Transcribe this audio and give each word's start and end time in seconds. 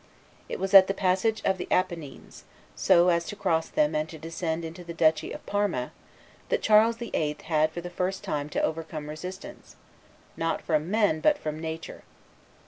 It 0.49 0.59
was 0.59 0.73
at 0.73 0.87
the 0.87 0.95
passage 0.95 1.43
of 1.45 1.59
the 1.59 1.67
Appennines, 1.69 2.43
so 2.75 3.09
as 3.09 3.23
to 3.25 3.35
cross 3.35 3.69
them 3.69 3.93
and 3.93 4.07
descend 4.19 4.65
into 4.65 4.83
the 4.83 4.95
duchy 4.95 5.31
of 5.31 5.45
Parma, 5.45 5.91
that 6.49 6.63
Charles 6.63 6.95
VIII. 6.97 7.37
had 7.43 7.71
for 7.71 7.81
the 7.81 7.89
first 7.91 8.23
time 8.23 8.49
to 8.49 8.61
overcome 8.63 9.09
resistance, 9.11 9.75
not 10.35 10.59
from 10.59 10.89
men, 10.89 11.19
but 11.19 11.37
from 11.37 11.59
nature. 11.61 12.01